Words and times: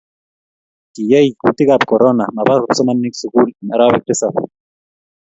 Kiyai 0.93 1.29
kutik 1.39 1.69
ab 1.75 1.83
korona 1.89 2.25
maba 2.35 2.53
kipsomanik 2.63 3.15
sukul 3.21 3.45
eng' 3.61 3.73
arawek 3.73 4.03
tisap 4.07 4.35